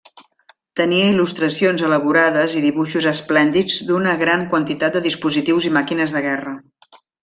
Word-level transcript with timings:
Tenia 0.79 1.09
il·lustracions 1.09 1.83
elaborades 1.89 2.57
i 2.61 2.65
dibuixos 2.65 3.09
esplèndids 3.13 3.79
d'una 3.93 4.19
gran 4.25 4.49
quantitat 4.57 4.99
de 5.01 5.07
dispositius 5.11 5.73
i 5.73 5.77
màquines 5.81 6.19
de 6.21 6.29
guerra. 6.31 6.61